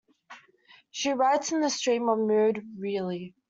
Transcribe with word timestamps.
She 0.89 1.11
writes 1.11 1.51
in 1.51 1.63
a 1.63 1.69
stream 1.69 2.09
of 2.09 2.17
mood 2.17 2.65
really. 2.79 3.35